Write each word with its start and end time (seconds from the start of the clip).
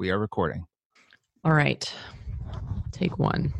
We 0.00 0.08
are 0.10 0.18
recording. 0.18 0.64
All 1.44 1.52
right. 1.52 1.94
Take 2.90 3.18
one. 3.18 3.52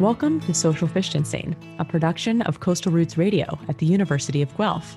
Welcome 0.00 0.40
to 0.40 0.54
Social 0.54 0.88
Fishtancing, 0.88 1.54
a 1.78 1.84
production 1.84 2.42
of 2.42 2.58
Coastal 2.58 2.90
Roots 2.90 3.16
Radio 3.16 3.56
at 3.68 3.78
the 3.78 3.86
University 3.86 4.42
of 4.42 4.56
Guelph. 4.56 4.96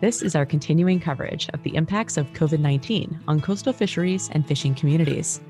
This 0.00 0.20
is 0.20 0.34
our 0.34 0.44
continuing 0.44 0.98
coverage 0.98 1.48
of 1.50 1.62
the 1.62 1.76
impacts 1.76 2.16
of 2.16 2.26
COVID 2.32 2.58
19 2.58 3.20
on 3.28 3.40
coastal 3.40 3.72
fisheries 3.72 4.28
and 4.32 4.44
fishing 4.44 4.74
communities. 4.74 5.40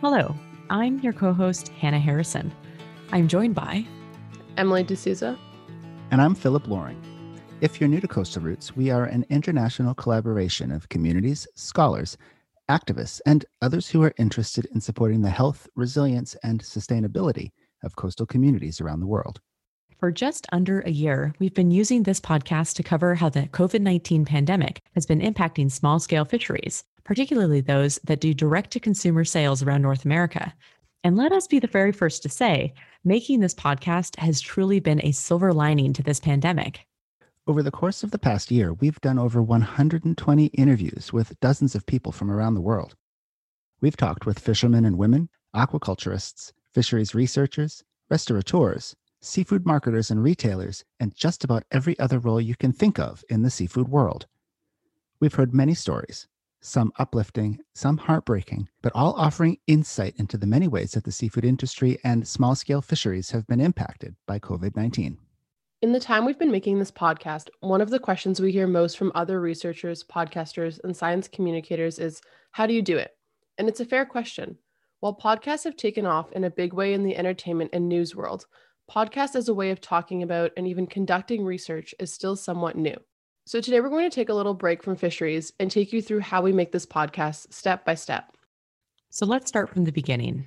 Hello, 0.00 0.34
I'm 0.70 0.98
your 0.98 1.12
co 1.12 1.32
host, 1.32 1.68
Hannah 1.68 2.00
Harrison. 2.00 2.50
I'm 3.12 3.28
joined 3.28 3.54
by 3.54 3.86
Emily 4.56 4.82
D'Souza. 4.82 5.38
And 6.10 6.20
I'm 6.20 6.34
Philip 6.34 6.66
Loring. 6.66 7.11
If 7.62 7.80
you're 7.80 7.88
new 7.88 8.00
to 8.00 8.08
Coastal 8.08 8.42
Roots, 8.42 8.74
we 8.74 8.90
are 8.90 9.04
an 9.04 9.24
international 9.30 9.94
collaboration 9.94 10.72
of 10.72 10.88
communities, 10.88 11.46
scholars, 11.54 12.18
activists, 12.68 13.20
and 13.24 13.44
others 13.60 13.88
who 13.88 14.02
are 14.02 14.12
interested 14.18 14.66
in 14.74 14.80
supporting 14.80 15.22
the 15.22 15.30
health, 15.30 15.68
resilience, 15.76 16.34
and 16.42 16.60
sustainability 16.60 17.52
of 17.84 17.94
coastal 17.94 18.26
communities 18.26 18.80
around 18.80 18.98
the 18.98 19.06
world. 19.06 19.40
For 20.00 20.10
just 20.10 20.48
under 20.50 20.80
a 20.80 20.90
year, 20.90 21.36
we've 21.38 21.54
been 21.54 21.70
using 21.70 22.02
this 22.02 22.18
podcast 22.18 22.74
to 22.74 22.82
cover 22.82 23.14
how 23.14 23.28
the 23.28 23.42
COVID 23.42 23.80
19 23.80 24.24
pandemic 24.24 24.82
has 24.96 25.06
been 25.06 25.20
impacting 25.20 25.70
small 25.70 26.00
scale 26.00 26.24
fisheries, 26.24 26.82
particularly 27.04 27.60
those 27.60 28.00
that 28.02 28.20
do 28.20 28.34
direct 28.34 28.72
to 28.72 28.80
consumer 28.80 29.22
sales 29.22 29.62
around 29.62 29.82
North 29.82 30.04
America. 30.04 30.52
And 31.04 31.16
let 31.16 31.30
us 31.30 31.46
be 31.46 31.60
the 31.60 31.68
very 31.68 31.92
first 31.92 32.24
to 32.24 32.28
say, 32.28 32.74
making 33.04 33.38
this 33.38 33.54
podcast 33.54 34.18
has 34.18 34.40
truly 34.40 34.80
been 34.80 35.00
a 35.04 35.12
silver 35.12 35.52
lining 35.52 35.92
to 35.92 36.02
this 36.02 36.18
pandemic. 36.18 36.88
Over 37.44 37.64
the 37.64 37.72
course 37.72 38.04
of 38.04 38.12
the 38.12 38.20
past 38.20 38.52
year, 38.52 38.72
we've 38.72 39.00
done 39.00 39.18
over 39.18 39.42
120 39.42 40.46
interviews 40.46 41.12
with 41.12 41.40
dozens 41.40 41.74
of 41.74 41.86
people 41.86 42.12
from 42.12 42.30
around 42.30 42.54
the 42.54 42.60
world. 42.60 42.94
We've 43.80 43.96
talked 43.96 44.26
with 44.26 44.38
fishermen 44.38 44.84
and 44.84 44.96
women, 44.96 45.28
aquaculturists, 45.52 46.52
fisheries 46.72 47.16
researchers, 47.16 47.82
restaurateurs, 48.08 48.94
seafood 49.20 49.66
marketers 49.66 50.08
and 50.08 50.22
retailers, 50.22 50.84
and 51.00 51.16
just 51.16 51.42
about 51.42 51.64
every 51.72 51.98
other 51.98 52.20
role 52.20 52.40
you 52.40 52.54
can 52.54 52.72
think 52.72 53.00
of 53.00 53.24
in 53.28 53.42
the 53.42 53.50
seafood 53.50 53.88
world. 53.88 54.28
We've 55.18 55.34
heard 55.34 55.52
many 55.52 55.74
stories, 55.74 56.28
some 56.60 56.92
uplifting, 57.00 57.58
some 57.74 57.96
heartbreaking, 57.96 58.68
but 58.82 58.92
all 58.94 59.14
offering 59.14 59.58
insight 59.66 60.14
into 60.16 60.38
the 60.38 60.46
many 60.46 60.68
ways 60.68 60.92
that 60.92 61.02
the 61.02 61.10
seafood 61.10 61.44
industry 61.44 61.98
and 62.04 62.28
small 62.28 62.54
scale 62.54 62.82
fisheries 62.82 63.32
have 63.32 63.48
been 63.48 63.60
impacted 63.60 64.14
by 64.28 64.38
COVID 64.38 64.76
19. 64.76 65.18
In 65.82 65.90
the 65.90 65.98
time 65.98 66.24
we've 66.24 66.38
been 66.38 66.52
making 66.52 66.78
this 66.78 66.92
podcast, 66.92 67.48
one 67.58 67.80
of 67.80 67.90
the 67.90 67.98
questions 67.98 68.40
we 68.40 68.52
hear 68.52 68.68
most 68.68 68.96
from 68.96 69.10
other 69.16 69.40
researchers, 69.40 70.04
podcasters, 70.04 70.78
and 70.84 70.96
science 70.96 71.26
communicators 71.26 71.98
is 71.98 72.22
how 72.52 72.68
do 72.68 72.72
you 72.72 72.82
do 72.82 72.96
it? 72.96 73.16
And 73.58 73.68
it's 73.68 73.80
a 73.80 73.84
fair 73.84 74.06
question. 74.06 74.56
While 75.00 75.16
podcasts 75.16 75.64
have 75.64 75.76
taken 75.76 76.06
off 76.06 76.30
in 76.30 76.44
a 76.44 76.50
big 76.50 76.72
way 76.72 76.94
in 76.94 77.02
the 77.02 77.16
entertainment 77.16 77.70
and 77.72 77.88
news 77.88 78.14
world, 78.14 78.46
podcast 78.88 79.34
as 79.34 79.48
a 79.48 79.54
way 79.54 79.72
of 79.72 79.80
talking 79.80 80.22
about 80.22 80.52
and 80.56 80.68
even 80.68 80.86
conducting 80.86 81.44
research 81.44 81.96
is 81.98 82.12
still 82.12 82.36
somewhat 82.36 82.76
new. 82.76 82.96
So 83.44 83.60
today 83.60 83.80
we're 83.80 83.88
going 83.88 84.08
to 84.08 84.14
take 84.14 84.28
a 84.28 84.34
little 84.34 84.54
break 84.54 84.84
from 84.84 84.94
fisheries 84.94 85.52
and 85.58 85.68
take 85.68 85.92
you 85.92 86.00
through 86.00 86.20
how 86.20 86.42
we 86.42 86.52
make 86.52 86.70
this 86.70 86.86
podcast 86.86 87.52
step 87.52 87.84
by 87.84 87.96
step. 87.96 88.36
So 89.10 89.26
let's 89.26 89.48
start 89.48 89.68
from 89.68 89.82
the 89.82 89.90
beginning. 89.90 90.46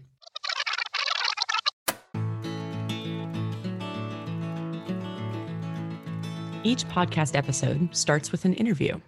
Each 6.66 6.84
podcast 6.88 7.36
episode 7.36 7.96
starts 7.96 8.32
with 8.32 8.44
an 8.44 8.56
interview. 8.56 9.00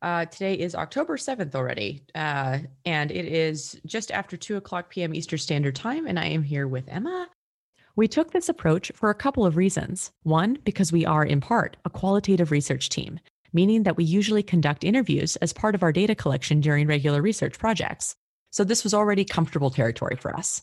Uh, 0.00 0.24
today 0.24 0.54
is 0.54 0.74
October 0.74 1.18
7th 1.18 1.54
already, 1.54 2.02
uh, 2.14 2.60
and 2.86 3.10
it 3.10 3.26
is 3.26 3.78
just 3.84 4.10
after 4.10 4.34
2 4.38 4.56
o'clock 4.56 4.88
p.m. 4.88 5.14
Eastern 5.14 5.38
Standard 5.38 5.76
Time, 5.76 6.06
and 6.06 6.18
I 6.18 6.24
am 6.24 6.42
here 6.42 6.66
with 6.66 6.88
Emma. 6.88 7.28
We 7.96 8.08
took 8.08 8.32
this 8.32 8.48
approach 8.48 8.90
for 8.94 9.10
a 9.10 9.14
couple 9.14 9.44
of 9.44 9.58
reasons. 9.58 10.10
One, 10.22 10.56
because 10.64 10.90
we 10.90 11.04
are, 11.04 11.22
in 11.22 11.42
part, 11.42 11.76
a 11.84 11.90
qualitative 11.90 12.50
research 12.50 12.88
team, 12.88 13.20
meaning 13.52 13.82
that 13.82 13.98
we 13.98 14.04
usually 14.04 14.42
conduct 14.42 14.82
interviews 14.82 15.36
as 15.36 15.52
part 15.52 15.74
of 15.74 15.82
our 15.82 15.92
data 15.92 16.14
collection 16.14 16.62
during 16.62 16.86
regular 16.86 17.20
research 17.20 17.58
projects. 17.58 18.16
So 18.52 18.64
this 18.64 18.84
was 18.84 18.94
already 18.94 19.26
comfortable 19.26 19.68
territory 19.68 20.16
for 20.16 20.34
us. 20.34 20.62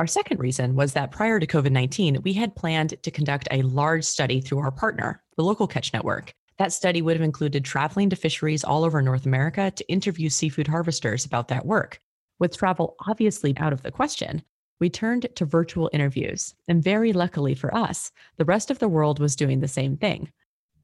Our 0.00 0.06
second 0.06 0.40
reason 0.40 0.76
was 0.76 0.94
that 0.94 1.10
prior 1.10 1.38
to 1.38 1.46
COVID 1.46 1.72
19, 1.72 2.22
we 2.22 2.32
had 2.32 2.56
planned 2.56 2.94
to 3.02 3.10
conduct 3.10 3.48
a 3.50 3.60
large 3.60 4.02
study 4.02 4.40
through 4.40 4.60
our 4.60 4.70
partner, 4.70 5.22
the 5.36 5.44
Local 5.44 5.66
Catch 5.66 5.92
Network, 5.92 6.32
that 6.56 6.72
study 6.72 7.02
would 7.02 7.16
have 7.16 7.22
included 7.22 7.66
traveling 7.66 8.08
to 8.08 8.16
fisheries 8.16 8.64
all 8.64 8.84
over 8.84 9.02
North 9.02 9.26
America 9.26 9.70
to 9.70 9.88
interview 9.90 10.30
seafood 10.30 10.68
harvesters 10.68 11.26
about 11.26 11.48
that 11.48 11.66
work. 11.66 12.00
With 12.38 12.56
travel 12.56 12.96
obviously 13.06 13.54
out 13.58 13.74
of 13.74 13.82
the 13.82 13.90
question, 13.90 14.40
we 14.80 14.88
turned 14.88 15.28
to 15.34 15.44
virtual 15.44 15.90
interviews. 15.92 16.54
And 16.66 16.82
very 16.82 17.12
luckily 17.12 17.54
for 17.54 17.74
us, 17.74 18.10
the 18.38 18.46
rest 18.46 18.70
of 18.70 18.78
the 18.78 18.88
world 18.88 19.20
was 19.20 19.36
doing 19.36 19.60
the 19.60 19.68
same 19.68 19.98
thing. 19.98 20.32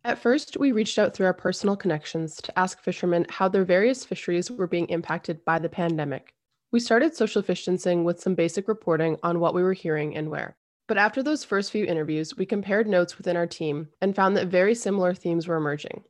At 0.04 0.18
first, 0.18 0.58
we 0.58 0.72
reached 0.72 0.98
out 0.98 1.14
through 1.14 1.24
our 1.24 1.32
personal 1.32 1.74
connections 1.74 2.36
to 2.42 2.58
ask 2.58 2.82
fishermen 2.82 3.24
how 3.30 3.48
their 3.48 3.64
various 3.64 4.04
fisheries 4.04 4.50
were 4.50 4.66
being 4.66 4.90
impacted 4.90 5.42
by 5.46 5.58
the 5.58 5.70
pandemic. 5.70 6.34
We 6.72 6.80
started 6.80 7.14
Social 7.14 7.42
Fishtancing 7.42 8.02
with 8.02 8.20
some 8.20 8.34
basic 8.34 8.66
reporting 8.66 9.16
on 9.22 9.38
what 9.38 9.54
we 9.54 9.62
were 9.62 9.72
hearing 9.72 10.16
and 10.16 10.28
where. 10.30 10.56
But 10.88 10.98
after 10.98 11.22
those 11.22 11.44
first 11.44 11.70
few 11.70 11.84
interviews, 11.84 12.36
we 12.36 12.44
compared 12.44 12.88
notes 12.88 13.16
within 13.16 13.36
our 13.36 13.46
team 13.46 13.88
and 14.00 14.16
found 14.16 14.36
that 14.36 14.48
very 14.48 14.74
similar 14.74 15.14
themes 15.14 15.46
were 15.46 15.56
emerging. 15.56 16.02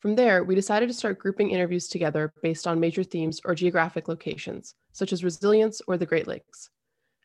From 0.00 0.14
there, 0.14 0.44
we 0.44 0.54
decided 0.54 0.88
to 0.88 0.94
start 0.94 1.18
grouping 1.18 1.50
interviews 1.50 1.88
together 1.88 2.32
based 2.42 2.66
on 2.66 2.78
major 2.78 3.02
themes 3.02 3.40
or 3.44 3.54
geographic 3.54 4.08
locations, 4.08 4.74
such 4.92 5.12
as 5.12 5.24
resilience 5.24 5.80
or 5.88 5.96
the 5.96 6.06
Great 6.06 6.26
Lakes. 6.26 6.70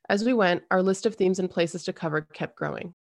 As 0.09 0.23
we 0.23 0.33
went, 0.33 0.63
our 0.71 0.81
list 0.81 1.05
of 1.05 1.15
themes 1.15 1.39
and 1.39 1.51
places 1.51 1.83
to 1.83 1.93
cover 1.93 2.21
kept 2.21 2.55
growing. 2.55 2.93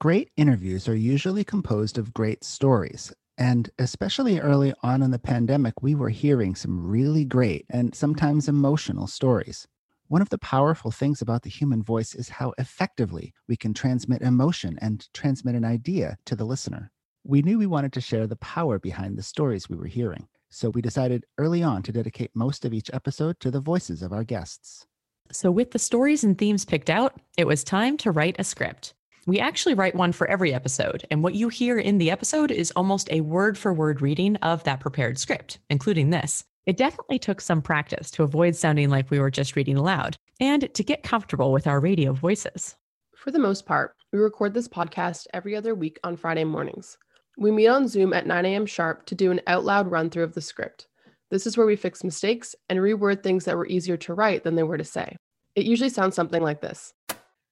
Great 0.00 0.30
interviews 0.38 0.88
are 0.88 0.96
usually 0.96 1.44
composed 1.44 1.98
of 1.98 2.14
great 2.14 2.42
stories. 2.42 3.12
And 3.40 3.70
especially 3.78 4.38
early 4.38 4.74
on 4.82 5.02
in 5.02 5.12
the 5.12 5.18
pandemic, 5.18 5.80
we 5.80 5.94
were 5.94 6.10
hearing 6.10 6.54
some 6.54 6.86
really 6.86 7.24
great 7.24 7.64
and 7.70 7.94
sometimes 7.94 8.48
emotional 8.48 9.06
stories. 9.06 9.66
One 10.08 10.20
of 10.20 10.28
the 10.28 10.36
powerful 10.36 10.90
things 10.90 11.22
about 11.22 11.42
the 11.42 11.48
human 11.48 11.82
voice 11.82 12.14
is 12.14 12.28
how 12.28 12.52
effectively 12.58 13.32
we 13.48 13.56
can 13.56 13.72
transmit 13.72 14.20
emotion 14.20 14.78
and 14.82 15.08
transmit 15.14 15.54
an 15.54 15.64
idea 15.64 16.18
to 16.26 16.36
the 16.36 16.44
listener. 16.44 16.92
We 17.24 17.40
knew 17.40 17.58
we 17.58 17.66
wanted 17.66 17.94
to 17.94 18.02
share 18.02 18.26
the 18.26 18.36
power 18.36 18.78
behind 18.78 19.16
the 19.16 19.22
stories 19.22 19.70
we 19.70 19.76
were 19.76 19.86
hearing, 19.86 20.28
so 20.50 20.68
we 20.68 20.82
decided 20.82 21.24
early 21.38 21.62
on 21.62 21.82
to 21.84 21.92
dedicate 21.92 22.32
most 22.34 22.66
of 22.66 22.74
each 22.74 22.90
episode 22.92 23.40
to 23.40 23.50
the 23.50 23.60
voices 23.60 24.02
of 24.02 24.12
our 24.12 24.24
guests. 24.24 24.86
So, 25.32 25.50
with 25.50 25.70
the 25.70 25.78
stories 25.78 26.24
and 26.24 26.36
themes 26.36 26.66
picked 26.66 26.90
out, 26.90 27.18
it 27.38 27.46
was 27.46 27.64
time 27.64 27.96
to 27.98 28.10
write 28.10 28.36
a 28.38 28.44
script. 28.44 28.92
We 29.30 29.38
actually 29.38 29.74
write 29.74 29.94
one 29.94 30.10
for 30.10 30.26
every 30.26 30.52
episode, 30.52 31.06
and 31.08 31.22
what 31.22 31.36
you 31.36 31.48
hear 31.50 31.78
in 31.78 31.98
the 31.98 32.10
episode 32.10 32.50
is 32.50 32.72
almost 32.74 33.08
a 33.12 33.20
word 33.20 33.56
for 33.56 33.72
word 33.72 34.02
reading 34.02 34.34
of 34.38 34.64
that 34.64 34.80
prepared 34.80 35.20
script, 35.20 35.60
including 35.70 36.10
this. 36.10 36.42
It 36.66 36.76
definitely 36.76 37.20
took 37.20 37.40
some 37.40 37.62
practice 37.62 38.10
to 38.10 38.24
avoid 38.24 38.56
sounding 38.56 38.90
like 38.90 39.08
we 39.08 39.20
were 39.20 39.30
just 39.30 39.54
reading 39.54 39.76
aloud 39.76 40.16
and 40.40 40.74
to 40.74 40.82
get 40.82 41.04
comfortable 41.04 41.52
with 41.52 41.68
our 41.68 41.78
radio 41.78 42.12
voices. 42.12 42.74
For 43.14 43.30
the 43.30 43.38
most 43.38 43.66
part, 43.66 43.94
we 44.12 44.18
record 44.18 44.52
this 44.52 44.66
podcast 44.66 45.28
every 45.32 45.54
other 45.54 45.76
week 45.76 46.00
on 46.02 46.16
Friday 46.16 46.42
mornings. 46.42 46.98
We 47.38 47.52
meet 47.52 47.68
on 47.68 47.86
Zoom 47.86 48.12
at 48.12 48.26
9 48.26 48.44
a.m. 48.44 48.66
sharp 48.66 49.06
to 49.06 49.14
do 49.14 49.30
an 49.30 49.42
out 49.46 49.64
loud 49.64 49.92
run 49.92 50.10
through 50.10 50.24
of 50.24 50.34
the 50.34 50.40
script. 50.40 50.88
This 51.30 51.46
is 51.46 51.56
where 51.56 51.68
we 51.68 51.76
fix 51.76 52.02
mistakes 52.02 52.56
and 52.68 52.80
reword 52.80 53.22
things 53.22 53.44
that 53.44 53.56
were 53.56 53.68
easier 53.68 53.96
to 53.98 54.14
write 54.14 54.42
than 54.42 54.56
they 54.56 54.64
were 54.64 54.78
to 54.78 54.82
say. 54.82 55.14
It 55.54 55.66
usually 55.66 55.88
sounds 55.90 56.16
something 56.16 56.42
like 56.42 56.60
this. 56.62 56.92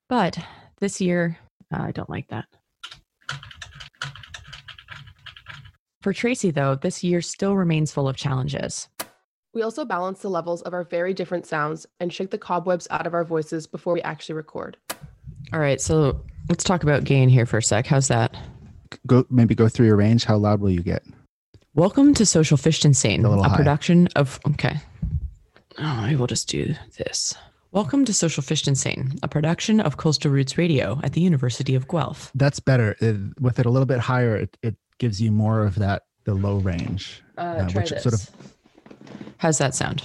But 0.08 0.38
this 0.80 1.00
year, 1.00 1.38
uh, 1.72 1.82
I 1.82 1.92
don't 1.92 2.10
like 2.10 2.28
that. 2.28 2.46
For 6.02 6.12
Tracy, 6.12 6.50
though, 6.50 6.76
this 6.76 7.02
year 7.02 7.20
still 7.20 7.56
remains 7.56 7.92
full 7.92 8.08
of 8.08 8.16
challenges. 8.16 8.88
We 9.52 9.62
also 9.62 9.84
balance 9.84 10.20
the 10.20 10.30
levels 10.30 10.62
of 10.62 10.72
our 10.72 10.84
very 10.84 11.12
different 11.12 11.44
sounds 11.44 11.86
and 11.98 12.12
shake 12.12 12.30
the 12.30 12.38
cobwebs 12.38 12.86
out 12.90 13.06
of 13.06 13.14
our 13.14 13.24
voices 13.24 13.66
before 13.66 13.94
we 13.94 14.02
actually 14.02 14.36
record. 14.36 14.76
All 15.52 15.60
right, 15.60 15.80
so 15.80 16.24
let's 16.48 16.62
talk 16.62 16.82
about 16.82 17.04
gain 17.04 17.28
here 17.28 17.46
for 17.46 17.58
a 17.58 17.62
sec. 17.62 17.86
How's 17.86 18.08
that? 18.08 18.36
Go 19.06 19.26
maybe 19.30 19.54
go 19.54 19.68
through 19.68 19.86
your 19.86 19.96
range. 19.96 20.24
How 20.24 20.36
loud 20.36 20.60
will 20.60 20.70
you 20.70 20.82
get? 20.82 21.02
Welcome 21.74 22.14
to 22.14 22.24
Social 22.26 22.56
Fish 22.56 22.84
Insane, 22.84 23.24
a, 23.24 23.30
a 23.30 23.56
production 23.56 24.08
of 24.16 24.38
okay. 24.48 24.76
Oh, 25.78 26.02
maybe 26.02 26.16
we'll 26.16 26.26
just 26.26 26.48
do 26.48 26.74
this. 26.96 27.34
Welcome 27.70 28.06
to 28.06 28.14
Social 28.14 28.42
Fish 28.42 28.66
Insane, 28.66 29.18
a 29.22 29.28
production 29.28 29.78
of 29.78 29.98
Coastal 29.98 30.30
Roots 30.30 30.56
Radio 30.56 30.98
at 31.04 31.12
the 31.12 31.20
University 31.20 31.74
of 31.74 31.86
Guelph. 31.86 32.32
That's 32.34 32.60
better. 32.60 32.96
It, 32.98 33.16
with 33.40 33.58
it 33.58 33.66
a 33.66 33.70
little 33.70 33.84
bit 33.84 33.98
higher, 33.98 34.36
it, 34.36 34.56
it 34.62 34.74
gives 34.96 35.20
you 35.20 35.30
more 35.30 35.66
of 35.66 35.74
that 35.74 36.04
the 36.24 36.32
low 36.32 36.56
range, 36.56 37.22
uh, 37.36 37.40
uh, 37.40 37.68
which 37.72 37.90
this. 37.90 38.02
sort 38.02 38.14
of 38.14 38.30
How's 39.36 39.58
that 39.58 39.74
sound? 39.74 40.02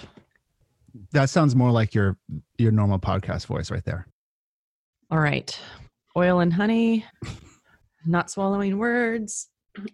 That 1.14 1.30
sounds 1.30 1.56
more 1.56 1.72
like 1.72 1.96
your 1.96 2.18
your 2.58 2.74
normal 2.74 3.00
podcast 3.00 3.46
voice 3.46 3.72
right 3.72 3.86
there. 3.86 4.08
All 5.10 5.20
right. 5.20 5.58
Oil 6.18 6.42
and 6.42 6.52
honey. 6.52 7.06
Not 8.06 8.30
swallowing 8.30 8.78
words. 8.78 9.48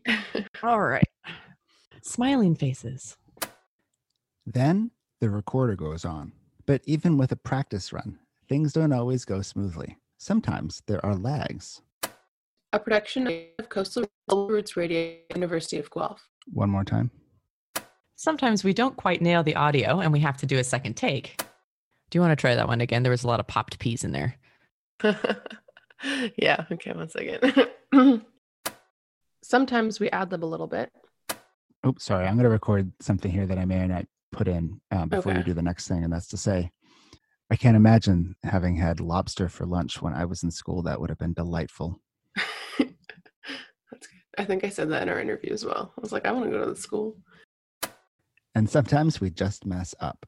All 0.63 0.81
right. 0.81 1.07
Smiling 2.01 2.55
faces. 2.55 3.15
Then 4.45 4.89
the 5.21 5.29
recorder 5.29 5.75
goes 5.75 6.03
on. 6.03 6.31
But 6.69 6.83
even 6.85 7.17
with 7.17 7.31
a 7.31 7.35
practice 7.35 7.91
run, 7.91 8.19
things 8.47 8.73
don't 8.73 8.93
always 8.93 9.25
go 9.25 9.41
smoothly. 9.41 9.97
Sometimes 10.19 10.83
there 10.85 11.03
are 11.03 11.15
lags. 11.15 11.81
A 12.73 12.77
production 12.77 13.25
of 13.57 13.69
Coastal 13.69 14.05
Roots 14.31 14.77
Radio, 14.77 15.15
University 15.33 15.79
of 15.79 15.89
Guelph. 15.89 16.29
One 16.53 16.69
more 16.69 16.83
time. 16.83 17.09
Sometimes 18.17 18.63
we 18.63 18.75
don't 18.75 18.95
quite 18.95 19.19
nail 19.19 19.41
the 19.41 19.55
audio 19.55 19.99
and 19.99 20.13
we 20.13 20.19
have 20.19 20.37
to 20.37 20.45
do 20.45 20.59
a 20.59 20.63
second 20.63 20.93
take. 20.93 21.37
Do 22.11 22.17
you 22.19 22.21
want 22.21 22.33
to 22.33 22.39
try 22.39 22.53
that 22.53 22.67
one 22.67 22.81
again? 22.81 23.01
There 23.01 23.09
was 23.09 23.23
a 23.23 23.27
lot 23.27 23.39
of 23.39 23.47
popped 23.47 23.79
peas 23.79 24.03
in 24.03 24.11
there. 24.11 24.35
yeah, 26.37 26.65
okay, 26.71 26.93
one 26.93 27.09
second. 27.09 27.67
Sometimes 29.41 29.99
we 29.99 30.11
ad 30.11 30.31
lib 30.31 30.43
a 30.43 30.45
little 30.45 30.67
bit. 30.67 30.91
Oops, 31.83 32.03
sorry. 32.03 32.27
I'm 32.27 32.35
going 32.35 32.43
to 32.43 32.49
record 32.51 32.91
something 32.99 33.31
here 33.31 33.47
that 33.47 33.57
I 33.57 33.65
may 33.65 33.79
or 33.79 33.87
not 33.87 34.05
put 34.31 34.47
in 34.47 34.79
um, 34.91 35.09
before 35.09 35.31
Okay. 35.31 35.39
you 35.39 35.45
do 35.45 35.53
the 35.53 35.61
next 35.61 35.87
thing. 35.87 36.03
And 36.03 36.11
that's 36.13 36.27
to 36.29 36.37
say, 36.37 36.71
I 37.51 37.55
can't 37.55 37.75
imagine 37.75 38.35
having 38.43 38.75
had 38.75 38.99
lobster 38.99 39.49
for 39.49 39.65
lunch 39.65 40.01
when 40.01 40.13
I 40.13 40.25
was 40.25 40.43
in 40.43 40.51
school. 40.51 40.83
That 40.83 40.99
would 41.01 41.09
have 41.09 41.17
been 41.17 41.33
delightful. 41.33 41.99
That's 42.77 42.87
good. 44.07 44.19
I 44.37 44.45
think 44.45 44.63
I 44.63 44.69
said 44.69 44.89
that 44.91 45.01
in 45.03 45.09
our 45.09 45.19
interview 45.19 45.51
as 45.51 45.65
well. 45.65 45.93
I 45.97 46.01
was 46.01 46.11
like, 46.11 46.25
I 46.27 46.31
want 46.31 46.45
to 46.45 46.51
go 46.51 46.63
to 46.63 46.69
the 46.71 46.75
school. 46.79 47.17
And 48.55 48.69
sometimes 48.69 49.19
we 49.19 49.29
just 49.31 49.65
mess 49.65 49.95
up. 49.99 50.25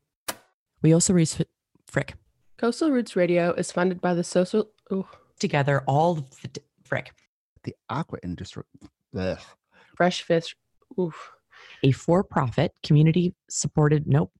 We 0.81 0.93
also 0.93 1.13
re- 1.13 1.27
frick 1.85 2.15
Coastal 2.57 2.91
Roots 2.91 3.15
Radio 3.15 3.53
is 3.53 3.71
funded 3.71 4.01
by 4.01 4.13
the 4.13 4.23
social. 4.23 4.71
Ooh, 4.91 5.07
together 5.39 5.83
all 5.87 6.15
the 6.15 6.47
d- 6.47 6.61
frick 6.83 7.11
The 7.63 7.75
aqua 7.89 8.17
industry. 8.23 8.63
Ugh. 9.17 9.39
fresh 9.95 10.23
fish. 10.23 10.55
Oof. 10.99 11.31
A 11.83 11.91
for-profit 11.91 12.71
community 12.83 13.33
supported 13.49 14.07
nope 14.07 14.31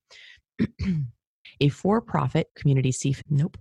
a 1.59 1.69
for-profit 1.69 2.47
community 2.55 2.91
seafood 2.91 3.25
nope 3.29 3.57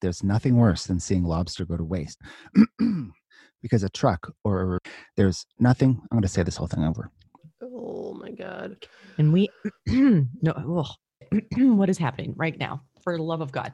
There's 0.00 0.22
nothing 0.22 0.56
worse 0.56 0.86
than 0.86 1.00
seeing 1.00 1.24
lobster 1.24 1.64
go 1.64 1.76
to 1.76 1.84
waste 1.84 2.20
because 3.62 3.82
a 3.82 3.88
truck 3.88 4.32
or 4.44 4.78
there's 5.16 5.46
nothing. 5.58 6.00
I'm 6.02 6.16
going 6.16 6.22
to 6.22 6.28
say 6.28 6.42
this 6.42 6.56
whole 6.56 6.66
thing 6.66 6.84
over. 6.84 7.10
Oh 7.62 8.14
my 8.14 8.30
god. 8.32 8.76
and 9.18 9.32
we 9.32 9.48
no 9.86 10.52
ugh. 10.56 10.88
what 11.56 11.88
is 11.88 11.96
happening 11.98 12.34
right 12.36 12.58
now 12.58 12.82
for 13.02 13.16
the 13.16 13.22
love 13.22 13.40
of 13.40 13.52
god 13.52 13.72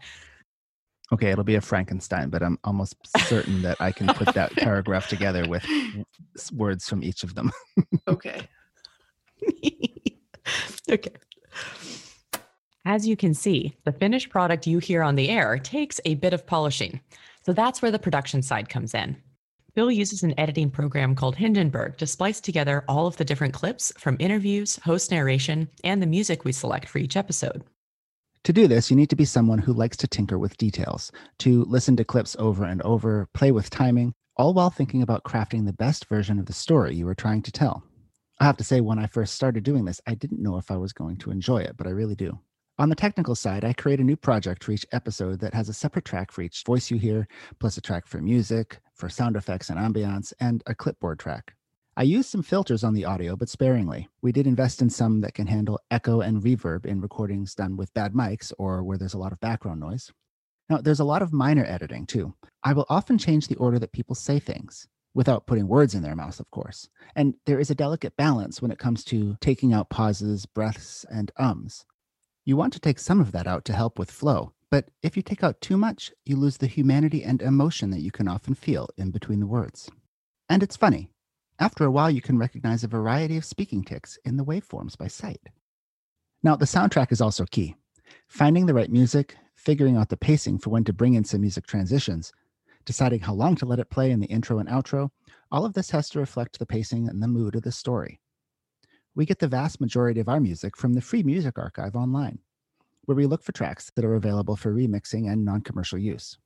Okay, 1.10 1.30
it'll 1.30 1.42
be 1.44 1.54
a 1.54 1.60
Frankenstein, 1.62 2.28
but 2.28 2.42
I'm 2.42 2.58
almost 2.64 2.94
certain 3.16 3.62
that 3.62 3.78
I 3.80 3.92
can 3.92 4.08
put 4.08 4.34
that 4.34 4.52
paragraph 4.56 5.08
together 5.08 5.48
with 5.48 5.64
words 6.52 6.86
from 6.86 7.02
each 7.02 7.22
of 7.24 7.34
them. 7.34 7.50
Okay. 8.08 8.40
okay. 10.90 11.12
As 12.84 13.06
you 13.06 13.16
can 13.16 13.34
see, 13.34 13.76
the 13.84 13.92
finished 13.92 14.30
product 14.30 14.66
you 14.66 14.78
hear 14.78 15.02
on 15.02 15.14
the 15.14 15.28
air 15.28 15.58
takes 15.58 16.00
a 16.04 16.14
bit 16.14 16.32
of 16.32 16.46
polishing. 16.46 17.00
So 17.44 17.52
that's 17.52 17.82
where 17.82 17.90
the 17.90 17.98
production 17.98 18.42
side 18.42 18.68
comes 18.68 18.94
in. 18.94 19.16
Bill 19.74 19.90
uses 19.90 20.22
an 20.22 20.34
editing 20.38 20.70
program 20.70 21.14
called 21.14 21.36
Hindenburg 21.36 21.98
to 21.98 22.06
splice 22.06 22.40
together 22.40 22.84
all 22.88 23.06
of 23.06 23.16
the 23.16 23.24
different 23.24 23.54
clips 23.54 23.92
from 23.98 24.16
interviews, 24.18 24.76
host 24.82 25.10
narration, 25.10 25.68
and 25.84 26.02
the 26.02 26.06
music 26.06 26.44
we 26.44 26.52
select 26.52 26.88
for 26.88 26.98
each 26.98 27.16
episode. 27.16 27.62
To 28.44 28.52
do 28.52 28.66
this, 28.66 28.90
you 28.90 28.96
need 28.96 29.10
to 29.10 29.16
be 29.16 29.24
someone 29.24 29.58
who 29.58 29.72
likes 29.72 29.96
to 29.98 30.08
tinker 30.08 30.38
with 30.38 30.56
details, 30.56 31.12
to 31.40 31.64
listen 31.64 31.96
to 31.96 32.04
clips 32.04 32.34
over 32.38 32.64
and 32.64 32.80
over, 32.82 33.28
play 33.34 33.52
with 33.52 33.70
timing, 33.70 34.14
all 34.36 34.54
while 34.54 34.70
thinking 34.70 35.02
about 35.02 35.24
crafting 35.24 35.66
the 35.66 35.72
best 35.72 36.06
version 36.06 36.38
of 36.38 36.46
the 36.46 36.52
story 36.52 36.94
you 36.94 37.06
are 37.06 37.14
trying 37.14 37.42
to 37.42 37.52
tell. 37.52 37.82
I 38.40 38.44
have 38.44 38.56
to 38.58 38.64
say, 38.64 38.80
when 38.80 39.00
I 39.00 39.08
first 39.08 39.34
started 39.34 39.64
doing 39.64 39.84
this, 39.84 40.00
I 40.06 40.14
didn't 40.14 40.42
know 40.42 40.58
if 40.58 40.70
I 40.70 40.76
was 40.76 40.92
going 40.92 41.16
to 41.18 41.32
enjoy 41.32 41.58
it, 41.58 41.76
but 41.76 41.88
I 41.88 41.90
really 41.90 42.14
do. 42.14 42.38
On 42.78 42.88
the 42.88 42.94
technical 42.94 43.34
side, 43.34 43.64
I 43.64 43.72
create 43.72 43.98
a 43.98 44.04
new 44.04 44.14
project 44.14 44.62
for 44.62 44.70
each 44.70 44.86
episode 44.92 45.40
that 45.40 45.54
has 45.54 45.68
a 45.68 45.74
separate 45.74 46.04
track 46.04 46.30
for 46.30 46.42
each 46.42 46.62
voice 46.64 46.88
you 46.88 46.98
hear, 46.98 47.26
plus 47.58 47.76
a 47.76 47.80
track 47.80 48.06
for 48.06 48.18
music, 48.18 48.78
for 48.94 49.08
sound 49.08 49.34
effects 49.34 49.70
and 49.70 49.78
ambiance, 49.78 50.32
and 50.38 50.62
a 50.66 50.74
clipboard 50.76 51.18
track. 51.18 51.54
I 51.96 52.04
use 52.04 52.28
some 52.28 52.44
filters 52.44 52.84
on 52.84 52.94
the 52.94 53.04
audio, 53.04 53.34
but 53.34 53.48
sparingly. 53.48 54.08
We 54.22 54.30
did 54.30 54.46
invest 54.46 54.80
in 54.82 54.88
some 54.88 55.20
that 55.22 55.34
can 55.34 55.48
handle 55.48 55.80
echo 55.90 56.20
and 56.20 56.40
reverb 56.40 56.86
in 56.86 57.00
recordings 57.00 57.56
done 57.56 57.76
with 57.76 57.92
bad 57.94 58.12
mics 58.12 58.52
or 58.56 58.84
where 58.84 58.96
there's 58.96 59.14
a 59.14 59.18
lot 59.18 59.32
of 59.32 59.40
background 59.40 59.80
noise. 59.80 60.12
Now, 60.70 60.78
there's 60.78 61.00
a 61.00 61.04
lot 61.04 61.22
of 61.22 61.32
minor 61.32 61.64
editing 61.64 62.06
too. 62.06 62.34
I 62.62 62.72
will 62.72 62.86
often 62.88 63.18
change 63.18 63.48
the 63.48 63.56
order 63.56 63.80
that 63.80 63.90
people 63.90 64.14
say 64.14 64.38
things, 64.38 64.86
without 65.18 65.46
putting 65.46 65.66
words 65.66 65.96
in 65.96 66.02
their 66.04 66.14
mouth, 66.14 66.38
of 66.38 66.48
course. 66.52 66.88
And 67.16 67.34
there 67.44 67.58
is 67.58 67.72
a 67.72 67.74
delicate 67.74 68.16
balance 68.16 68.62
when 68.62 68.70
it 68.70 68.78
comes 68.78 69.02
to 69.06 69.36
taking 69.40 69.72
out 69.72 69.90
pauses, 69.90 70.46
breaths, 70.46 71.04
and 71.10 71.32
ums. 71.36 71.84
You 72.44 72.56
want 72.56 72.72
to 72.74 72.78
take 72.78 73.00
some 73.00 73.20
of 73.20 73.32
that 73.32 73.48
out 73.48 73.64
to 73.64 73.72
help 73.72 73.98
with 73.98 74.12
flow, 74.12 74.52
but 74.70 74.92
if 75.02 75.16
you 75.16 75.24
take 75.24 75.42
out 75.42 75.60
too 75.60 75.76
much, 75.76 76.12
you 76.24 76.36
lose 76.36 76.58
the 76.58 76.68
humanity 76.68 77.24
and 77.24 77.42
emotion 77.42 77.90
that 77.90 78.00
you 78.00 78.12
can 78.12 78.28
often 78.28 78.54
feel 78.54 78.90
in 78.96 79.10
between 79.10 79.40
the 79.40 79.48
words. 79.48 79.90
And 80.48 80.62
it's 80.62 80.76
funny. 80.76 81.08
After 81.58 81.84
a 81.84 81.90
while, 81.90 82.12
you 82.12 82.20
can 82.20 82.38
recognize 82.38 82.84
a 82.84 82.88
variety 82.88 83.36
of 83.36 83.44
speaking 83.44 83.82
tics 83.82 84.20
in 84.24 84.36
the 84.36 84.44
waveforms 84.44 84.96
by 84.96 85.08
sight. 85.08 85.40
Now, 86.44 86.54
the 86.54 86.64
soundtrack 86.64 87.10
is 87.10 87.20
also 87.20 87.44
key. 87.44 87.74
Finding 88.28 88.66
the 88.66 88.74
right 88.74 88.88
music, 88.88 89.34
figuring 89.56 89.96
out 89.96 90.10
the 90.10 90.16
pacing 90.16 90.58
for 90.60 90.70
when 90.70 90.84
to 90.84 90.92
bring 90.92 91.14
in 91.14 91.24
some 91.24 91.40
music 91.40 91.66
transitions, 91.66 92.32
deciding 92.88 93.20
how 93.20 93.34
long 93.34 93.54
to 93.54 93.66
let 93.66 93.78
it 93.78 93.90
play 93.90 94.10
in 94.10 94.18
the 94.18 94.26
intro 94.28 94.58
and 94.58 94.68
outro, 94.70 95.10
all 95.52 95.66
of 95.66 95.74
this 95.74 95.90
has 95.90 96.08
to 96.08 96.18
reflect 96.18 96.58
the 96.58 96.64
pacing 96.64 97.06
and 97.06 97.22
the 97.22 97.28
mood 97.28 97.54
of 97.54 97.60
the 97.60 97.70
story. 97.70 98.18
We 99.14 99.26
get 99.26 99.40
the 99.40 99.46
vast 99.46 99.78
majority 99.78 100.20
of 100.20 100.28
our 100.28 100.40
music 100.40 100.74
from 100.74 100.94
the 100.94 101.02
Free 101.02 101.22
Music 101.22 101.58
Archive 101.58 101.94
online, 101.94 102.38
where 103.04 103.14
we 103.14 103.26
look 103.26 103.42
for 103.42 103.52
tracks 103.52 103.92
that 103.94 104.06
are 104.06 104.14
available 104.14 104.56
for 104.56 104.72
remixing 104.72 105.30
and 105.30 105.44
non 105.44 105.60
commercial 105.60 105.98
use. 105.98 106.38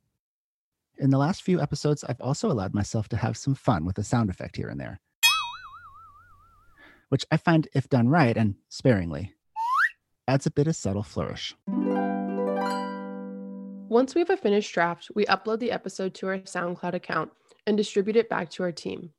In 0.99 1.11
the 1.11 1.19
last 1.19 1.45
few 1.45 1.61
episodes, 1.61 2.03
I've 2.03 2.21
also 2.21 2.51
allowed 2.51 2.75
myself 2.75 3.09
to 3.11 3.17
have 3.17 3.37
some 3.37 3.55
fun 3.55 3.85
with 3.85 3.99
a 3.99 4.03
sound 4.03 4.29
effect 4.29 4.57
here 4.57 4.69
and 4.69 4.81
there, 4.81 5.01
which 7.09 7.25
I 7.31 7.37
find, 7.37 7.69
if 7.73 7.89
done 7.89 8.09
right 8.09 8.37
and 8.37 8.57
sparingly, 8.69 9.33
adds 10.27 10.47
a 10.47 10.51
bit 10.51 10.67
of 10.67 10.75
subtle 10.75 11.05
flourish. 11.05 11.55
Once 13.93 14.15
we 14.15 14.23
have 14.23 14.31
a 14.31 14.37
finished 14.39 14.73
draft, 14.73 15.11
we 15.15 15.27
upload 15.27 15.59
the 15.59 15.71
episode 15.71 16.15
to 16.15 16.27
our 16.27 16.39
SoundCloud 16.39 16.95
account 16.95 17.31
and 17.67 17.77
distribute 17.77 18.17
it 18.17 18.31
back 18.31 18.49
to 18.49 18.63
our 18.63 18.73
team. 18.73 19.11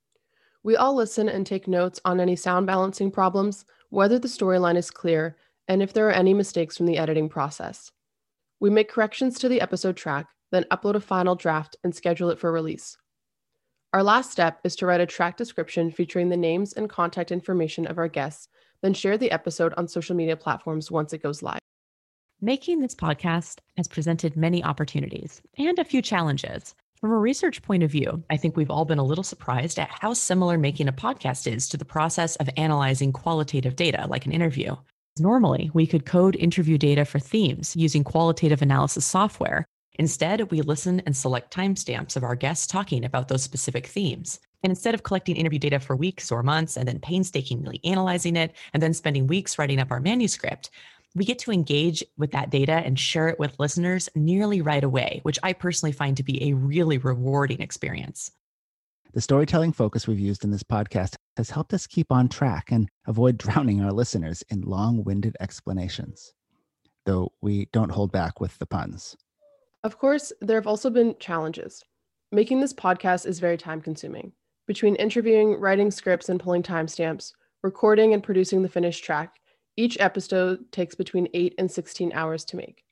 We 0.63 0.75
all 0.75 0.95
listen 0.95 1.29
and 1.29 1.45
take 1.45 1.67
notes 1.67 2.01
on 2.05 2.19
any 2.19 2.35
sound 2.35 2.65
balancing 2.65 3.11
problems, 3.11 3.65
whether 3.91 4.17
the 4.17 4.27
storyline 4.27 4.75
is 4.75 4.89
clear, 4.89 5.37
and 5.67 5.83
if 5.83 5.93
there 5.93 6.07
are 6.07 6.11
any 6.11 6.33
mistakes 6.33 6.75
from 6.75 6.87
the 6.87 6.97
editing 6.97 7.29
process. 7.29 7.91
We 8.59 8.71
make 8.71 8.89
corrections 8.89 9.37
to 9.41 9.47
the 9.47 9.61
episode 9.61 9.95
track, 9.95 10.25
then 10.51 10.65
upload 10.71 10.95
a 10.95 10.99
final 10.99 11.35
draft 11.35 11.75
and 11.83 11.93
schedule 11.93 12.31
it 12.31 12.39
for 12.39 12.51
release. 12.51 12.97
Our 13.93 14.01
last 14.01 14.31
step 14.31 14.59
is 14.63 14.75
to 14.77 14.87
write 14.87 15.01
a 15.01 15.05
track 15.05 15.37
description 15.37 15.91
featuring 15.91 16.29
the 16.29 16.35
names 16.35 16.73
and 16.73 16.89
contact 16.89 17.31
information 17.31 17.85
of 17.85 17.99
our 17.99 18.07
guests, 18.07 18.47
then 18.81 18.95
share 18.95 19.19
the 19.19 19.29
episode 19.29 19.75
on 19.77 19.87
social 19.87 20.15
media 20.15 20.35
platforms 20.35 20.89
once 20.89 21.13
it 21.13 21.21
goes 21.21 21.43
live. 21.43 21.59
Making 22.43 22.81
this 22.81 22.93
podcast 22.93 23.59
has 23.77 23.87
presented 23.87 24.35
many 24.35 24.61
opportunities 24.61 25.41
and 25.57 25.79
a 25.79 25.85
few 25.85 26.01
challenges. 26.01 26.75
From 26.99 27.11
a 27.11 27.17
research 27.17 27.61
point 27.61 27.83
of 27.83 27.91
view, 27.91 28.21
I 28.29 28.35
think 28.35 28.57
we've 28.57 28.69
all 28.69 28.83
been 28.83 28.99
a 28.99 29.05
little 29.05 29.23
surprised 29.23 29.79
at 29.79 29.89
how 30.01 30.11
similar 30.13 30.57
making 30.57 30.89
a 30.89 30.91
podcast 30.91 31.49
is 31.49 31.69
to 31.69 31.77
the 31.77 31.85
process 31.85 32.35
of 32.35 32.49
analyzing 32.57 33.13
qualitative 33.13 33.77
data, 33.77 34.07
like 34.09 34.25
an 34.25 34.33
interview. 34.33 34.75
Normally, 35.19 35.71
we 35.73 35.87
could 35.87 36.05
code 36.05 36.35
interview 36.35 36.77
data 36.77 37.05
for 37.05 37.17
themes 37.17 37.77
using 37.77 38.03
qualitative 38.03 38.61
analysis 38.61 39.05
software. 39.05 39.63
Instead, 39.97 40.51
we 40.51 40.59
listen 40.59 41.01
and 41.05 41.15
select 41.15 41.55
timestamps 41.55 42.17
of 42.17 42.25
our 42.25 42.35
guests 42.35 42.67
talking 42.67 43.05
about 43.05 43.29
those 43.29 43.43
specific 43.43 43.87
themes. 43.87 44.41
And 44.63 44.71
instead 44.71 44.93
of 44.93 45.03
collecting 45.03 45.35
interview 45.35 45.59
data 45.59 45.79
for 45.79 45.95
weeks 45.95 46.31
or 46.31 46.41
months 46.41 46.77
and 46.77 46.87
then 46.87 46.99
painstakingly 46.99 47.81
analyzing 47.83 48.35
it 48.37 48.55
and 48.73 48.81
then 48.81 48.93
spending 48.93 49.27
weeks 49.27 49.59
writing 49.59 49.79
up 49.79 49.91
our 49.91 49.99
manuscript, 49.99 50.71
we 51.15 51.25
get 51.25 51.39
to 51.39 51.51
engage 51.51 52.03
with 52.17 52.31
that 52.31 52.49
data 52.49 52.73
and 52.73 52.99
share 52.99 53.27
it 53.29 53.39
with 53.39 53.59
listeners 53.59 54.09
nearly 54.15 54.61
right 54.61 54.83
away, 54.83 55.19
which 55.23 55.39
I 55.43 55.53
personally 55.53 55.91
find 55.91 56.17
to 56.17 56.23
be 56.23 56.49
a 56.49 56.53
really 56.53 56.97
rewarding 56.97 57.61
experience. 57.61 58.31
The 59.13 59.21
storytelling 59.21 59.73
focus 59.73 60.07
we've 60.07 60.19
used 60.19 60.43
in 60.43 60.49
this 60.49 60.63
podcast 60.63 61.15
has 61.37 61.51
helped 61.51 61.71
us 61.73 61.85
keep 61.85 62.11
on 62.11 62.29
track 62.29 62.71
and 62.71 62.89
avoid 63.05 63.37
drowning 63.37 63.81
our 63.81 63.91
listeners 63.91 64.43
in 64.49 64.61
long 64.61 65.03
winded 65.03 65.37
explanations, 65.39 66.33
though 67.05 67.31
we 67.41 67.67
don't 67.71 67.91
hold 67.91 68.11
back 68.11 68.39
with 68.39 68.57
the 68.57 68.65
puns. 68.65 69.15
Of 69.83 69.99
course, 69.99 70.33
there 70.41 70.57
have 70.57 70.65
also 70.65 70.89
been 70.89 71.15
challenges. 71.19 71.83
Making 72.31 72.61
this 72.61 72.73
podcast 72.73 73.27
is 73.27 73.39
very 73.39 73.57
time 73.57 73.81
consuming. 73.81 74.31
Between 74.65 74.95
interviewing, 74.95 75.59
writing 75.59 75.91
scripts, 75.91 76.29
and 76.29 76.39
pulling 76.39 76.63
timestamps, 76.63 77.33
recording 77.61 78.13
and 78.13 78.23
producing 78.23 78.63
the 78.63 78.69
finished 78.69 79.03
track, 79.03 79.35
each 79.75 79.99
episode 79.99 80.71
takes 80.71 80.95
between 80.95 81.29
8 81.33 81.55
and 81.57 81.71
16 81.71 82.13
hours 82.13 82.45
to 82.45 82.57
make. 82.57 82.83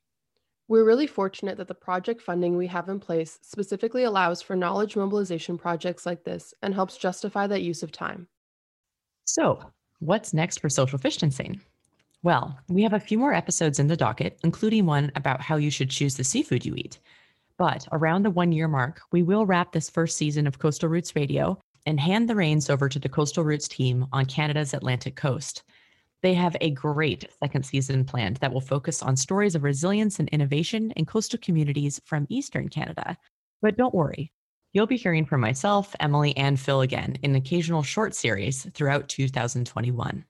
We're 0.68 0.84
really 0.84 1.06
fortunate 1.06 1.58
that 1.58 1.68
the 1.68 1.74
project 1.74 2.22
funding 2.22 2.56
we 2.56 2.66
have 2.68 2.88
in 2.88 3.00
place 3.00 3.38
specifically 3.42 4.04
allows 4.04 4.42
for 4.42 4.56
knowledge 4.56 4.96
mobilization 4.96 5.58
projects 5.58 6.06
like 6.06 6.24
this 6.24 6.54
and 6.62 6.74
helps 6.74 6.96
justify 6.96 7.46
that 7.46 7.62
use 7.62 7.82
of 7.82 7.92
time. 7.92 8.28
So, 9.24 9.72
What's 10.02 10.34
next 10.34 10.58
for 10.58 10.68
Social 10.68 10.98
Fishtancing? 10.98 11.60
Well, 12.24 12.58
we 12.68 12.82
have 12.82 12.92
a 12.92 12.98
few 12.98 13.18
more 13.18 13.32
episodes 13.32 13.78
in 13.78 13.86
the 13.86 13.96
docket, 13.96 14.36
including 14.42 14.84
one 14.84 15.12
about 15.14 15.40
how 15.40 15.54
you 15.54 15.70
should 15.70 15.90
choose 15.90 16.16
the 16.16 16.24
seafood 16.24 16.66
you 16.66 16.74
eat. 16.74 16.98
But 17.56 17.86
around 17.92 18.24
the 18.24 18.30
one 18.30 18.50
year 18.50 18.66
mark, 18.66 19.00
we 19.12 19.22
will 19.22 19.46
wrap 19.46 19.70
this 19.70 19.88
first 19.88 20.16
season 20.16 20.48
of 20.48 20.58
Coastal 20.58 20.88
Roots 20.88 21.14
Radio 21.14 21.56
and 21.86 22.00
hand 22.00 22.28
the 22.28 22.34
reins 22.34 22.68
over 22.68 22.88
to 22.88 22.98
the 22.98 23.08
Coastal 23.08 23.44
Roots 23.44 23.68
team 23.68 24.04
on 24.12 24.26
Canada's 24.26 24.74
Atlantic 24.74 25.14
coast. 25.14 25.62
They 26.22 26.34
have 26.34 26.56
a 26.60 26.70
great 26.70 27.26
second 27.38 27.64
season 27.64 28.04
planned 28.04 28.36
that 28.36 28.52
will 28.52 28.60
focus 28.60 29.02
on 29.02 29.16
stories 29.16 29.54
of 29.54 29.64
resilience 29.64 30.18
and 30.18 30.28
innovation 30.28 30.92
in 30.92 31.04
coastal 31.04 31.38
communities 31.42 32.00
from 32.04 32.26
Eastern 32.28 32.68
Canada. 32.68 33.16
But 33.60 33.76
don't 33.76 33.94
worry, 33.94 34.32
You'll 34.74 34.86
be 34.86 34.96
hearing 34.96 35.26
from 35.26 35.42
myself, 35.42 35.94
Emily, 36.00 36.34
and 36.34 36.58
Phil 36.58 36.80
again 36.80 37.18
in 37.22 37.36
occasional 37.36 37.82
short 37.82 38.14
series 38.14 38.66
throughout 38.72 39.06
2021. 39.06 40.24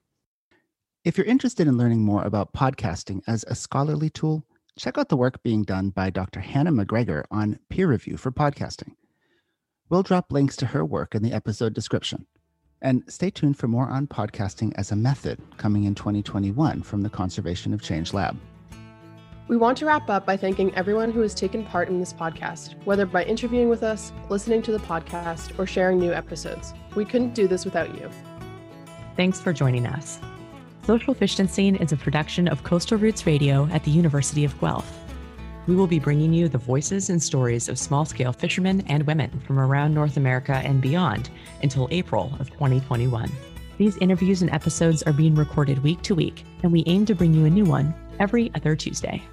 If 1.05 1.17
you're 1.17 1.25
interested 1.25 1.65
in 1.65 1.77
learning 1.77 2.01
more 2.01 2.23
about 2.23 2.51
podcasting 2.51 3.21
as 3.25 3.45
a 3.47 3.55
scholarly 3.55 4.09
tool, 4.09 4.43
check 4.77 4.97
out 4.97 5.07
the 5.07 5.15
work 5.15 5.41
being 5.43 5.63
done 5.63 5.91
by 5.91 6.09
Dr. 6.09 6.41
Hannah 6.41 6.73
McGregor 6.73 7.23
on 7.31 7.57
peer 7.69 7.87
review 7.87 8.17
for 8.17 8.33
podcasting. 8.33 8.95
We'll 9.89 10.03
drop 10.03 10.29
links 10.29 10.57
to 10.57 10.65
her 10.67 10.83
work 10.83 11.15
in 11.15 11.23
the 11.23 11.31
episode 11.31 11.73
description. 11.73 12.27
And 12.83 13.01
stay 13.07 13.29
tuned 13.29 13.57
for 13.57 13.67
more 13.67 13.87
on 13.87 14.07
podcasting 14.07 14.73
as 14.75 14.91
a 14.91 14.95
method 14.95 15.39
coming 15.57 15.85
in 15.85 15.95
2021 15.95 16.83
from 16.83 17.01
the 17.01 17.09
Conservation 17.09 17.73
of 17.73 17.81
Change 17.81 18.13
Lab. 18.13 18.37
We 19.47 19.57
want 19.57 19.77
to 19.79 19.85
wrap 19.85 20.09
up 20.09 20.25
by 20.25 20.37
thanking 20.37 20.73
everyone 20.75 21.11
who 21.11 21.21
has 21.21 21.33
taken 21.33 21.65
part 21.65 21.87
in 21.87 21.99
this 21.99 22.13
podcast, 22.13 22.75
whether 22.85 23.05
by 23.05 23.23
interviewing 23.23 23.69
with 23.69 23.83
us, 23.83 24.11
listening 24.29 24.61
to 24.63 24.71
the 24.71 24.79
podcast, 24.79 25.57
or 25.57 25.65
sharing 25.65 25.97
new 25.97 26.11
episodes. 26.11 26.73
We 26.95 27.05
couldn't 27.05 27.33
do 27.33 27.47
this 27.47 27.65
without 27.65 27.93
you. 27.99 28.09
Thanks 29.15 29.39
for 29.39 29.53
joining 29.53 29.85
us. 29.85 30.19
Social 30.85 31.15
Fishtancing 31.15 31.79
is 31.81 31.91
a 31.91 31.97
production 31.97 32.47
of 32.47 32.63
Coastal 32.63 32.97
Roots 32.97 33.25
Radio 33.25 33.67
at 33.67 33.83
the 33.85 33.91
University 33.91 34.43
of 34.43 34.59
Guelph. 34.59 35.02
We 35.65 35.75
will 35.75 35.87
be 35.87 35.99
bringing 35.99 36.33
you 36.33 36.49
the 36.49 36.57
voices 36.57 37.09
and 37.09 37.23
stories 37.23 37.69
of 37.69 37.79
small 37.79 38.03
scale 38.03 38.33
fishermen 38.33 38.83
and 38.87 39.07
women 39.07 39.39
from 39.47 39.59
around 39.59 39.93
North 39.93 40.17
America 40.17 40.55
and 40.55 40.81
beyond 40.81 41.29
until 41.61 41.87
April 41.89 42.35
of 42.39 42.49
2021. 42.51 43.31
These 43.77 43.95
interviews 43.97 44.41
and 44.41 44.51
episodes 44.51 45.03
are 45.03 45.13
being 45.13 45.35
recorded 45.35 45.81
week 45.81 46.01
to 46.01 46.15
week, 46.15 46.43
and 46.63 46.71
we 46.71 46.83
aim 46.85 47.05
to 47.05 47.15
bring 47.15 47.33
you 47.33 47.45
a 47.45 47.49
new 47.49 47.63
one 47.63 47.93
every 48.19 48.51
other 48.55 48.75
Tuesday. 48.75 49.23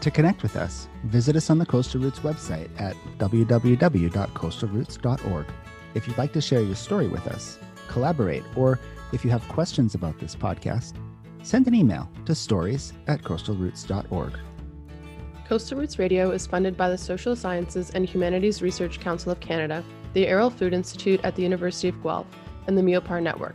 To 0.00 0.10
connect 0.10 0.42
with 0.42 0.56
us, 0.56 0.88
visit 1.04 1.36
us 1.36 1.50
on 1.50 1.58
the 1.58 1.66
Coastal 1.66 2.00
Roots 2.00 2.20
website 2.20 2.70
at 2.80 2.96
www.coastalroots.org. 3.18 5.46
If 5.94 6.08
you'd 6.08 6.18
like 6.18 6.32
to 6.32 6.40
share 6.40 6.62
your 6.62 6.74
story 6.74 7.08
with 7.08 7.26
us, 7.26 7.58
collaborate, 7.88 8.44
or 8.56 8.80
if 9.12 9.24
you 9.24 9.30
have 9.30 9.46
questions 9.48 9.94
about 9.94 10.18
this 10.18 10.34
podcast, 10.34 10.94
send 11.42 11.66
an 11.66 11.74
email 11.74 12.08
to 12.24 12.34
stories 12.34 12.94
at 13.06 13.20
coastalroots.org. 13.22 14.38
Coastal 15.48 15.76
Roots 15.76 15.98
Radio 15.98 16.30
is 16.30 16.46
funded 16.46 16.74
by 16.74 16.88
the 16.88 16.96
Social 16.96 17.36
Sciences 17.36 17.90
and 17.90 18.06
Humanities 18.06 18.62
Research 18.62 18.98
Council 18.98 19.30
of 19.30 19.40
Canada, 19.40 19.84
the 20.14 20.24
Arrell 20.24 20.50
Food 20.50 20.72
Institute 20.72 21.20
at 21.22 21.36
the 21.36 21.42
University 21.42 21.88
of 21.88 22.02
Guelph, 22.02 22.26
and 22.66 22.78
the 22.78 22.82
Meopar 22.82 23.22
Network. 23.22 23.54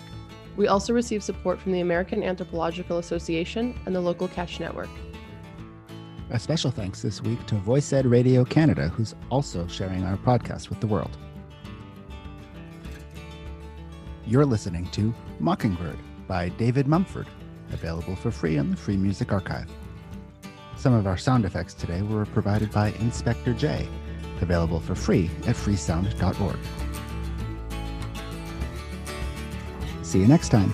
We 0.55 0.67
also 0.67 0.93
receive 0.93 1.24
support 1.24 1.60
from 1.60 1.72
the 1.72 1.79
American 1.79 2.22
Anthropological 2.22 3.00
Association 3.00 3.79
and 3.88 3.96
the 3.96 4.01
local 4.01 4.27
Catch 4.27 4.60
Network. 4.60 4.89
A 6.29 6.38
special 6.38 6.69
thanks 6.69 7.01
this 7.01 7.24
week 7.24 7.43
to 7.48 7.55
Voice 7.55 7.91
Ed 7.91 8.05
Radio 8.05 8.46
Canada, 8.46 8.89
who's 8.89 9.15
also 9.31 9.65
sharing 9.65 10.03
our 10.03 10.17
podcast 10.17 10.69
with 10.69 10.79
the 10.81 10.88
world. 10.88 11.17
You're 14.27 14.46
listening 14.46 14.86
to 14.91 15.12
Mockingbird 15.39 15.98
by 16.27 16.50
David 16.50 16.88
Mumford, 16.88 17.25
available 17.72 18.15
for 18.15 18.29
free 18.29 18.60
on 18.60 18.69
the 18.69 18.77
Free 18.77 18.98
Music 18.98 19.31
Archive. 19.31 19.67
Some 20.79 20.93
of 20.93 21.07
our 21.07 21.17
sound 21.17 21.43
effects 21.43 21.74
today 21.74 22.01
were 22.03 22.25
provided 22.25 22.71
by 22.71 22.91
Inspector 23.00 23.53
J, 23.55 23.86
available 24.39 24.79
for 24.79 24.95
free 24.95 25.29
at 25.45 25.57
freesound.org. 25.57 26.57
See 30.03 30.19
you 30.19 30.27
next 30.27 30.48
time. 30.50 30.74